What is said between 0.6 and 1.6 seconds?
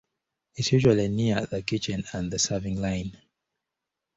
is usually near